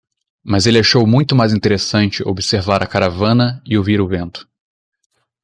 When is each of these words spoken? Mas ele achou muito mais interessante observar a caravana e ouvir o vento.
Mas 0.43 0.65
ele 0.65 0.79
achou 0.79 1.05
muito 1.05 1.35
mais 1.35 1.53
interessante 1.53 2.27
observar 2.27 2.81
a 2.81 2.87
caravana 2.87 3.61
e 3.63 3.77
ouvir 3.77 4.01
o 4.01 4.07
vento. 4.07 4.49